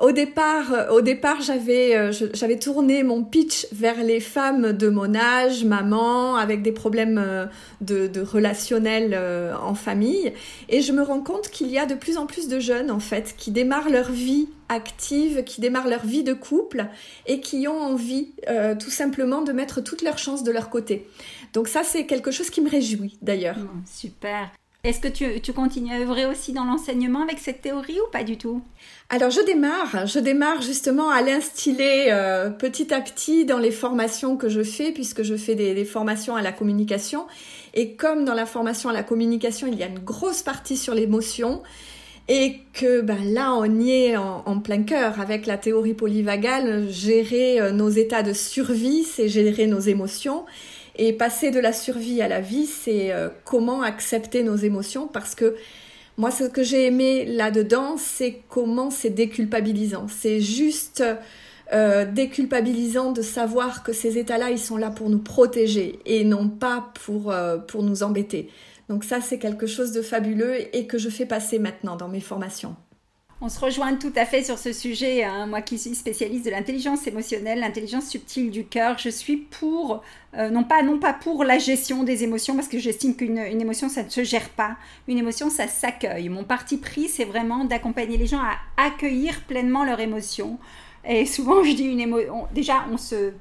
Au 0.00 0.10
départ, 0.10 0.72
euh, 0.72 2.12
j'avais 2.34 2.58
tourné 2.58 3.04
mon 3.04 3.22
pitch 3.22 3.68
vers 3.70 4.02
les 4.02 4.18
femmes 4.18 4.72
de 4.72 4.88
mon 4.88 5.14
âge, 5.14 5.64
maman, 5.64 6.34
avec 6.34 6.62
des 6.62 6.72
problèmes 6.72 7.48
de, 7.80 8.08
de 8.08 9.54
en 9.54 9.74
famille, 9.76 10.32
et 10.68 10.80
je 10.80 10.92
me 10.92 11.02
rends 11.02 11.20
compte 11.20 11.48
qu'il 11.48 11.68
y 11.68 11.78
a 11.78 11.86
de 11.86 11.94
plus 11.94 12.16
en 12.16 12.26
plus 12.26 12.48
de 12.48 12.58
jeunes 12.58 12.90
en 12.90 12.98
fait 12.98 13.36
qui 13.38 13.52
démarrent 13.52 13.88
leur 13.88 14.10
vie 14.10 14.48
active, 14.68 15.44
qui 15.44 15.60
démarrent 15.60 15.88
leur 15.88 16.04
vie 16.04 16.24
de 16.24 16.32
couple 16.32 16.86
et 17.26 17.38
qui 17.38 17.68
ont 17.68 17.80
envie 17.80 18.32
tout 18.80 18.90
simplement 18.90 19.42
de 19.42 19.52
mettre 19.52 19.80
toutes 19.80 20.02
leurs 20.02 20.18
chances 20.18 20.42
de 20.42 20.50
leur 20.50 20.70
côté. 20.70 21.06
Donc 21.54 21.68
ça, 21.68 21.84
c'est 21.84 22.04
quelque 22.04 22.32
chose 22.32 22.50
qui 22.50 22.60
me 22.60 22.68
réjouit 22.68 23.16
d'ailleurs. 23.22 23.56
super. 23.86 24.50
Est-ce 24.82 25.00
que 25.00 25.08
tu, 25.08 25.40
tu, 25.40 25.54
continues 25.54 25.94
à 25.94 26.00
œuvrer 26.00 26.26
aussi 26.26 26.52
dans 26.52 26.66
l'enseignement 26.66 27.22
avec 27.22 27.38
cette 27.38 27.62
théorie 27.62 27.98
ou 28.06 28.10
pas 28.12 28.22
du 28.22 28.36
tout? 28.36 28.60
Alors 29.08 29.30
je 29.30 29.40
démarre, 29.40 30.06
je 30.06 30.18
démarre 30.18 30.60
justement 30.60 31.08
à 31.08 31.22
l'instiller 31.22 32.12
euh, 32.12 32.50
petit 32.50 32.92
à 32.92 33.00
petit 33.00 33.46
dans 33.46 33.58
les 33.58 33.70
formations 33.70 34.36
que 34.36 34.50
je 34.50 34.62
fais 34.62 34.92
puisque 34.92 35.22
je 35.22 35.36
fais 35.36 35.54
des, 35.54 35.84
formations 35.86 36.36
à 36.36 36.42
la 36.42 36.52
communication. 36.52 37.26
Et 37.72 37.94
comme 37.94 38.26
dans 38.26 38.34
la 38.34 38.44
formation 38.44 38.90
à 38.90 38.92
la 38.92 39.02
communication 39.02 39.68
il 39.68 39.78
y 39.78 39.82
a 39.82 39.86
une 39.86 40.00
grosse 40.00 40.42
partie 40.42 40.76
sur 40.76 40.92
l'émotion 40.94 41.62
et 42.28 42.60
que 42.74 43.00
ben, 43.00 43.32
là 43.32 43.54
on 43.54 43.80
y 43.80 43.90
est 43.90 44.16
en, 44.18 44.42
en 44.44 44.58
plein 44.58 44.82
cœur. 44.82 45.18
Avec 45.18 45.46
la 45.46 45.56
théorie 45.56 45.94
polyvagale, 45.94 46.90
gérer 46.90 47.58
euh, 47.58 47.70
nos 47.70 47.88
états 47.88 48.22
de 48.22 48.34
survie, 48.34 49.04
c'est 49.04 49.30
gérer 49.30 49.66
nos 49.66 49.80
émotions 49.80 50.44
et 50.96 51.12
passer 51.12 51.50
de 51.50 51.60
la 51.60 51.72
survie 51.72 52.22
à 52.22 52.28
la 52.28 52.40
vie, 52.40 52.66
c'est 52.66 53.12
euh, 53.12 53.28
comment 53.44 53.82
accepter 53.82 54.42
nos 54.42 54.56
émotions 54.56 55.08
parce 55.08 55.34
que 55.34 55.56
moi, 56.16 56.30
ce 56.30 56.44
que 56.44 56.62
j'ai 56.62 56.86
aimé 56.86 57.24
là-dedans, 57.24 57.96
c'est 57.98 58.40
comment 58.48 58.90
c'est 58.90 59.10
déculpabilisant. 59.10 60.06
C'est 60.08 60.40
juste 60.40 61.02
euh, 61.72 62.04
déculpabilisant 62.04 63.10
de 63.10 63.22
savoir 63.22 63.82
que 63.82 63.92
ces 63.92 64.16
états-là, 64.16 64.50
ils 64.50 64.60
sont 64.60 64.76
là 64.76 64.90
pour 64.90 65.10
nous 65.10 65.18
protéger 65.18 65.98
et 66.06 66.22
non 66.22 66.48
pas 66.48 66.92
pour, 67.04 67.32
euh, 67.32 67.58
pour 67.58 67.82
nous 67.82 68.04
embêter. 68.04 68.48
Donc 68.88 69.02
ça, 69.02 69.20
c'est 69.20 69.38
quelque 69.38 69.66
chose 69.66 69.90
de 69.90 70.02
fabuleux 70.02 70.54
et 70.76 70.86
que 70.86 70.98
je 70.98 71.08
fais 71.08 71.26
passer 71.26 71.58
maintenant 71.58 71.96
dans 71.96 72.08
mes 72.08 72.20
formations. 72.20 72.76
On 73.40 73.48
se 73.48 73.58
rejoint 73.58 73.96
tout 73.96 74.12
à 74.16 74.24
fait 74.24 74.44
sur 74.44 74.58
ce 74.58 74.72
sujet. 74.72 75.24
Hein. 75.24 75.46
Moi 75.46 75.60
qui 75.60 75.78
suis 75.78 75.94
spécialiste 75.94 76.46
de 76.46 76.50
l'intelligence 76.50 77.06
émotionnelle, 77.06 77.60
l'intelligence 77.60 78.06
subtile 78.06 78.50
du 78.50 78.64
cœur, 78.64 78.96
je 78.96 79.08
suis 79.08 79.36
pour, 79.36 80.02
euh, 80.36 80.50
non, 80.50 80.62
pas, 80.62 80.82
non 80.82 80.98
pas 80.98 81.12
pour 81.12 81.44
la 81.44 81.58
gestion 81.58 82.04
des 82.04 82.22
émotions, 82.22 82.54
parce 82.54 82.68
que 82.68 82.78
j'estime 82.78 83.16
qu'une 83.16 83.38
émotion, 83.38 83.88
ça 83.88 84.04
ne 84.04 84.08
se 84.08 84.22
gère 84.22 84.48
pas. 84.50 84.76
Une 85.08 85.18
émotion, 85.18 85.50
ça 85.50 85.66
s'accueille. 85.66 86.28
Mon 86.28 86.44
parti 86.44 86.78
pris, 86.78 87.08
c'est 87.08 87.24
vraiment 87.24 87.64
d'accompagner 87.64 88.16
les 88.16 88.26
gens 88.26 88.40
à 88.40 88.56
accueillir 88.86 89.42
pleinement 89.42 89.84
leurs 89.84 90.00
émotions. 90.00 90.58
Et 91.04 91.26
souvent, 91.26 91.64
je 91.64 91.72
dis 91.72 91.84
une 91.84 92.00
émotion. 92.00 92.46
Déjà, 92.54 92.86
on 92.90 92.96
se 92.96 93.32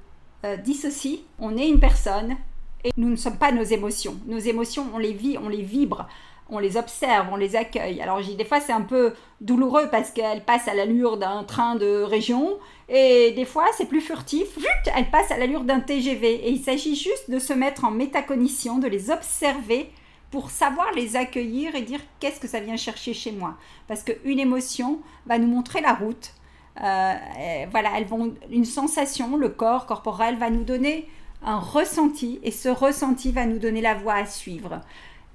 euh, 0.44 0.58
dissocie, 0.58 1.20
on 1.40 1.56
est 1.56 1.70
une 1.70 1.80
personne, 1.80 2.36
et 2.84 2.90
nous 2.98 3.10
ne 3.10 3.16
sommes 3.16 3.38
pas 3.38 3.52
nos 3.52 3.64
émotions. 3.64 4.18
Nos 4.26 4.40
émotions, 4.40 4.88
on 4.94 4.98
les 4.98 5.14
vit, 5.14 5.38
on 5.42 5.50
les 5.50 5.62
vibre 5.62 6.10
on 6.50 6.60
les 6.60 6.78
observe, 6.78 7.28
on 7.32 7.36
les 7.36 7.56
accueille. 7.56 8.02
Alors 8.02 8.20
des 8.22 8.46
fois 8.46 8.60
c'est 8.60 8.74
un 8.74 8.82
peu 8.82 9.14
douloureux 9.42 9.90
parce 9.90 10.12
qu'elle 10.12 10.44
passe 10.44 10.68
à 10.68 10.74
l'allure 10.74 11.18
d'un 11.18 11.44
train 11.44 11.76
de 11.76 12.02
région 12.04 12.58
et 12.90 13.32
des 13.32 13.46
fois 13.46 13.66
c'est 13.78 13.88
plus 13.88 14.02
furtif, 14.02 14.48
elle 14.96 15.10
passe 15.10 15.32
à 15.32 15.38
l'allure 15.38 15.64
d'un 15.64 15.80
TGV 15.80 16.48
et 16.48 16.50
il 16.50 16.64
s'agit 16.64 16.96
juste 16.96 17.30
de 17.30 17.40
se 17.40 17.54
mettre 17.54 17.86
en 17.86 17.92
métacognition, 17.92 18.80
de 18.80 18.88
les 18.88 19.10
observer 19.10 19.90
pour 20.32 20.50
savoir 20.50 20.92
les 20.94 21.16
accueillir 21.16 21.76
et 21.76 21.82
dire 21.82 22.00
qu'est-ce 22.20 22.40
que 22.40 22.48
ça 22.48 22.60
vient 22.60 22.76
chercher 22.76 23.14
chez 23.14 23.32
moi? 23.32 23.56
Parce 23.88 24.04
qu'une 24.04 24.40
émotion 24.40 25.00
va 25.28 25.38
nous 25.38 25.48
montrer 25.48 25.80
la 25.80 25.94
route. 25.94 26.34
Euh, 26.82 27.14
voilà, 27.70 27.92
elles 27.98 28.08
vont, 28.08 28.34
une 28.50 28.66
sensation, 28.66 29.38
le 29.38 29.50
corps 29.50 29.86
corporel 29.86 30.38
va 30.38 30.50
nous 30.50 30.64
donner 30.64 31.08
un 31.46 31.60
ressenti 31.60 32.40
et 32.42 32.50
ce 32.50 32.70
ressenti 32.70 33.32
va 33.32 33.46
nous 33.46 33.60
donner 33.60 33.82
la 33.82 33.94
voie 33.94 34.15
à 34.15 34.26
suivre. 34.26 34.82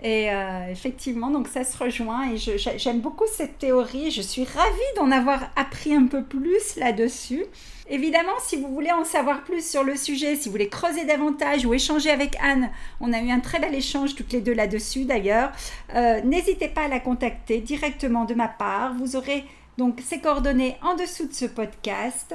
Et 0.00 0.30
euh, 0.30 0.70
effectivement, 0.70 1.28
donc 1.30 1.48
ça 1.48 1.64
se 1.64 1.76
rejoint 1.76 2.30
et 2.30 2.36
j'aime 2.36 3.00
beaucoup 3.00 3.24
cette 3.26 3.58
théorie. 3.58 4.12
Je 4.12 4.22
suis 4.22 4.44
ravie 4.44 4.94
d'en 4.96 5.10
avoir 5.10 5.50
appris 5.56 5.92
un 5.92 6.06
peu 6.06 6.22
plus 6.22 6.76
là-dessus. 6.76 7.44
Évidemment, 7.90 8.34
si 8.38 8.56
vous 8.56 8.68
voulez 8.68 8.92
en 8.92 9.04
savoir 9.04 9.42
plus 9.42 9.68
sur 9.68 9.82
le 9.82 9.96
sujet, 9.96 10.36
si 10.36 10.48
vous 10.48 10.52
voulez 10.52 10.68
creuser 10.68 11.04
davantage 11.04 11.66
ou 11.66 11.74
échanger 11.74 12.10
avec 12.10 12.36
Anne, 12.40 12.70
on 13.00 13.12
a 13.12 13.20
eu 13.20 13.30
un 13.30 13.40
très 13.40 13.58
bel 13.58 13.74
échange 13.74 14.14
toutes 14.14 14.32
les 14.32 14.40
deux 14.40 14.52
là-dessus 14.52 15.04
d'ailleurs. 15.04 15.50
Euh, 15.94 16.20
n'hésitez 16.20 16.68
pas 16.68 16.82
à 16.82 16.88
la 16.88 17.00
contacter 17.00 17.60
directement 17.60 18.24
de 18.24 18.34
ma 18.34 18.46
part. 18.46 18.94
Vous 18.94 19.16
aurez 19.16 19.44
donc 19.78 20.00
ses 20.04 20.20
coordonnées 20.20 20.76
en 20.82 20.94
dessous 20.94 21.26
de 21.26 21.32
ce 21.32 21.46
podcast. 21.46 22.34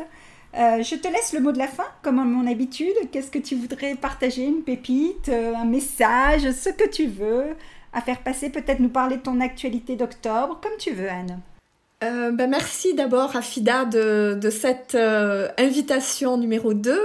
Euh, 0.55 0.83
je 0.83 0.95
te 0.95 1.07
laisse 1.07 1.33
le 1.33 1.39
mot 1.39 1.51
de 1.51 1.57
la 1.57 1.67
fin, 1.67 1.85
comme 2.03 2.19
à 2.19 2.23
mon 2.23 2.49
habitude. 2.49 2.93
Qu'est-ce 3.11 3.31
que 3.31 3.39
tu 3.39 3.55
voudrais 3.55 3.95
partager? 3.95 4.43
Une 4.43 4.61
pépite, 4.61 5.29
euh, 5.29 5.55
un 5.55 5.65
message, 5.65 6.51
ce 6.51 6.69
que 6.69 6.87
tu 6.87 7.07
veux 7.07 7.55
à 7.91 8.01
faire 8.01 8.21
passer 8.21 8.49
Peut-être 8.49 8.79
nous 8.79 8.89
parler 8.89 9.17
de 9.17 9.21
ton 9.21 9.39
actualité 9.39 9.95
d'octobre, 9.95 10.59
comme 10.61 10.77
tu 10.77 10.91
veux, 10.91 11.09
Anne. 11.09 11.39
Euh, 12.03 12.31
ben 12.31 12.49
merci 12.49 12.93
d'abord 12.95 13.35
Afida 13.37 13.85
de, 13.85 14.37
de 14.39 14.49
cette 14.49 14.97
invitation 15.57 16.37
numéro 16.37 16.73
2 16.73 16.99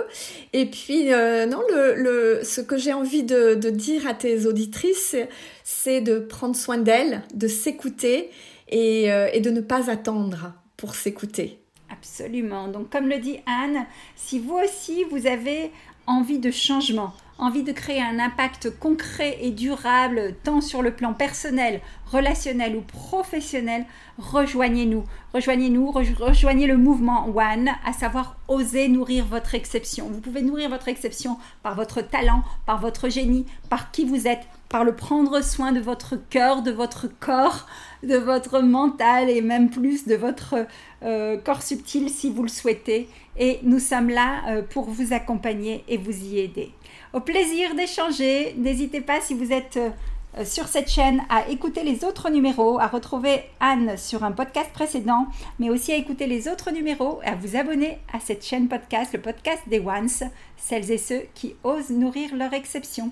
et 0.55 0.67
puis 0.67 1.11
non 1.11 1.63
le, 1.69 2.41
ce 2.43 2.61
que 2.61 2.77
j'ai 2.77 2.93
envie 2.93 3.23
de, 3.23 3.55
dire 3.71 4.09
à 4.09 4.15
tes 4.15 4.47
auditrices 4.47 5.15
c'est 5.63 6.01
de 6.01 6.19
prendre 6.19 6.57
soin 6.57 6.79
d'elles 6.79 7.23
de 7.33 7.47
s'écouter 7.47 8.31
et 8.71 9.41
de 9.41 9.51
ne 9.51 9.61
pas 9.61 9.89
attendre 9.89 10.53
pour 10.77 10.97
s'écouter 10.97 11.61
Absolument. 11.99 12.69
Donc 12.69 12.91
comme 12.91 13.09
le 13.09 13.19
dit 13.19 13.39
Anne, 13.47 13.87
si 14.15 14.39
vous 14.39 14.55
aussi 14.55 15.05
vous 15.05 15.27
avez 15.27 15.73
envie 16.07 16.39
de 16.39 16.51
changement, 16.51 17.13
envie 17.39 17.63
de 17.63 17.73
créer 17.73 18.01
un 18.01 18.19
impact 18.19 18.71
concret 18.79 19.39
et 19.41 19.51
durable 19.51 20.35
tant 20.45 20.61
sur 20.61 20.81
le 20.81 20.93
plan 20.93 21.13
personnel, 21.13 21.81
relationnel 22.07 22.77
ou 22.77 22.81
professionnel, 22.83 23.85
rejoignez-nous. 24.19 25.05
Rejoignez-nous, 25.35 25.91
rejoignez 25.91 26.67
le 26.67 26.77
mouvement 26.77 27.29
One, 27.29 27.71
à 27.85 27.93
savoir 27.93 28.37
oser 28.49 28.89
nourrir 28.89 29.27
votre 29.27 29.55
exception. 29.55 30.09
Vous 30.09 30.21
pouvez 30.21 30.43
nourrir 30.43 30.71
votre 30.71 30.89
exception 30.89 31.37
par 31.63 31.75
votre 31.75 32.01
talent, 32.01 32.43
par 32.65 32.81
votre 32.81 33.09
génie, 33.09 33.47
par 33.69 33.91
qui 33.91 34.05
vous 34.05 34.27
êtes, 34.27 34.47
par 34.69 34.85
le 34.85 34.95
prendre 34.95 35.43
soin 35.43 35.73
de 35.73 35.81
votre 35.81 36.17
cœur, 36.29 36.63
de 36.63 36.71
votre 36.71 37.07
corps, 37.21 37.67
de 38.03 38.17
votre 38.17 38.61
mental 38.61 39.31
et 39.31 39.41
même 39.41 39.71
plus 39.71 40.07
de 40.07 40.15
votre 40.15 40.67
euh, 41.03 41.37
corps 41.39 41.63
subtil 41.63 42.11
si 42.11 42.31
vous 42.31 42.43
le 42.43 42.49
souhaitez. 42.49 43.09
Et 43.39 43.61
nous 43.63 43.79
sommes 43.79 44.11
là 44.11 44.43
euh, 44.49 44.63
pour 44.63 44.91
vous 44.91 45.13
accompagner 45.13 45.85
et 45.89 45.97
vous 45.97 46.25
y 46.25 46.39
aider. 46.39 46.73
Au 47.13 47.21
plaisir 47.21 47.75
d'échanger. 47.75 48.55
N'hésitez 48.59 49.01
pas 49.01 49.21
si 49.21 49.33
vous 49.33 49.53
êtes 49.53 49.79
euh, 49.79 50.45
sur 50.45 50.69
cette 50.69 50.91
chaîne 50.91 51.23
à 51.31 51.49
écouter 51.49 51.83
les 51.83 52.05
autres 52.05 52.31
numéros, 52.31 52.79
à 52.79 52.87
retrouver 52.87 53.45
Anne 53.61 53.97
sur 53.97 54.25
un 54.25 54.33
podcast 54.33 54.71
précédent, 54.73 55.27
mais 55.59 55.71
aussi 55.71 55.93
à 55.93 55.97
écouter 55.97 56.27
les 56.27 56.49
autres 56.49 56.71
numéros 56.71 57.21
et 57.25 57.29
à 57.29 57.35
vous 57.35 57.57
abonner 57.57 57.99
à 58.13 58.21
cette 58.21 58.45
chaîne 58.45 58.69
podcast, 58.69 59.15
le 59.15 59.21
podcast 59.21 59.63
des 59.69 59.81
Ones, 59.81 60.31
celles 60.57 60.91
et 60.91 60.99
ceux 60.99 61.23
qui 61.35 61.55
osent 61.65 61.91
nourrir 61.91 62.37
leur 62.37 62.53
exception. 62.53 63.11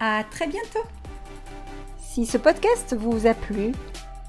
À 0.00 0.22
très 0.22 0.46
bientôt. 0.46 0.84
Si 1.98 2.24
ce 2.24 2.38
podcast 2.38 2.94
vous 2.96 3.26
a 3.26 3.34
plu, 3.34 3.72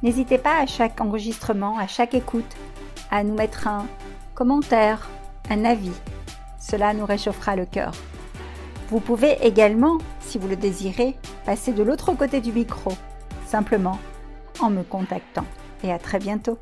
n'hésitez 0.01 0.39
pas 0.39 0.57
à 0.57 0.65
chaque 0.65 0.99
enregistrement, 0.99 1.77
à 1.77 1.85
chaque 1.85 2.15
écoute, 2.15 2.55
à 3.11 3.23
nous 3.23 3.35
mettre 3.35 3.67
un 3.67 3.85
commentaire, 4.33 5.07
un 5.47 5.65
avis. 5.65 5.93
Cela 6.59 6.95
nous 6.95 7.05
réchauffera 7.05 7.55
le 7.55 7.67
cœur. 7.67 7.91
Vous 8.89 8.99
pouvez 8.99 9.37
également, 9.45 9.99
si 10.21 10.39
vous 10.39 10.47
le 10.47 10.55
désirez, 10.55 11.15
passer 11.45 11.71
de 11.71 11.83
l'autre 11.83 12.13
côté 12.13 12.41
du 12.41 12.51
micro, 12.51 12.91
simplement 13.45 13.99
en 14.59 14.71
me 14.71 14.81
contactant. 14.81 15.45
Et 15.83 15.91
à 15.91 15.99
très 15.99 16.17
bientôt. 16.17 16.57